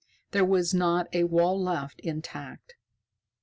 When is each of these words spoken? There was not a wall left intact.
There 0.31 0.43
was 0.43 0.73
not 0.73 1.05
a 1.13 1.25
wall 1.25 1.61
left 1.61 1.99
intact. 1.99 2.73